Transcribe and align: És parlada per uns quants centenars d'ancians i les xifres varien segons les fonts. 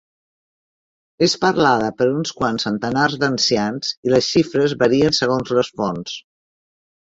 És 1.25 1.35
parlada 1.43 1.89
per 1.99 2.07
uns 2.13 2.31
quants 2.39 2.65
centenars 2.69 3.19
d'ancians 3.25 3.93
i 4.09 4.15
les 4.15 4.33
xifres 4.33 4.77
varien 4.83 5.17
segons 5.21 5.57
les 5.61 5.73
fonts. 5.83 6.19